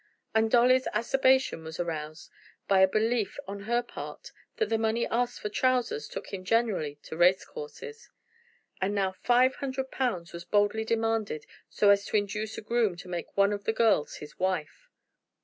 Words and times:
And 0.33 0.49
Dolly's 0.49 0.87
acerbation 0.95 1.63
was 1.63 1.79
aroused 1.79 2.31
by 2.67 2.79
a 2.79 2.87
belief 2.87 3.37
on 3.47 3.65
her 3.69 3.83
part 3.83 4.31
that 4.55 4.69
the 4.69 4.79
money 4.79 5.05
asked 5.05 5.39
for 5.39 5.47
trousers 5.49 6.07
took 6.07 6.33
him 6.33 6.43
generally 6.43 6.95
to 7.03 7.15
race 7.15 7.45
courses. 7.45 8.09
And 8.81 8.95
now 8.95 9.11
five 9.11 9.57
hundred 9.57 9.91
pounds 9.91 10.33
was 10.33 10.43
boldly 10.43 10.85
demanded 10.85 11.45
so 11.69 11.91
as 11.91 12.03
to 12.05 12.17
induce 12.17 12.57
a 12.57 12.61
groom 12.63 12.97
to 12.97 13.07
make 13.09 13.37
one 13.37 13.53
of 13.53 13.65
the 13.65 13.73
girls 13.73 14.15
his 14.15 14.39
wife! 14.39 14.89